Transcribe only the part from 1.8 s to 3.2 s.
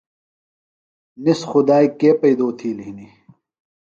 کے پیئدو تِھیلیۡ ہِنیۡ۔